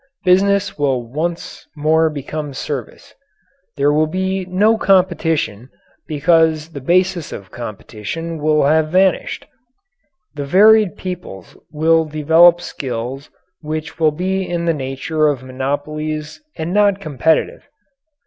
[0.25, 3.13] Business will once more become service.
[3.77, 5.69] There will be no competition,
[6.07, 9.45] because the basis of competition will have vanished.
[10.33, 13.29] The varied peoples will develop skills
[13.61, 17.67] which will be in the nature of monopolies and not competitive.